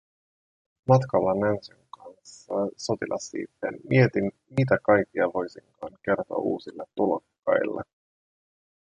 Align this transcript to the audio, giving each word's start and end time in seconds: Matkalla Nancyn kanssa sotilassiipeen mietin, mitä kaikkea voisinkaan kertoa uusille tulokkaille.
Matkalla 0.87 1.33
Nancyn 1.35 1.85
kanssa 1.89 2.53
sotilassiipeen 2.77 3.79
mietin, 3.89 4.31
mitä 4.57 4.77
kaikkea 4.83 5.33
voisinkaan 5.33 5.91
kertoa 6.05 6.37
uusille 6.37 6.83
tulokkaille. 6.95 7.81